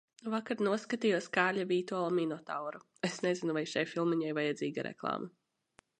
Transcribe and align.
Vakar 0.33 0.61
noskatījos 0.67 1.27
Kārļa 1.35 1.65
Vītola 1.73 2.15
Minotauru. 2.19 2.83
Es 3.11 3.21
nezinu 3.27 3.59
vai 3.59 3.67
šai 3.75 3.85
filmiņai 3.93 4.37
vajadzīga 4.39 4.91
reklāma. 4.93 5.35